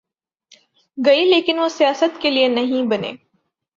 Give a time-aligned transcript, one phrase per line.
[0.97, 3.11] گی لیکن وہ سیاست کے لئے نہیں بنے۔